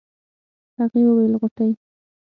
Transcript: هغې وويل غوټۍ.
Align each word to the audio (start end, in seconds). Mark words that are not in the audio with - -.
هغې 0.77 1.01
وويل 1.05 1.33
غوټۍ. 1.41 1.71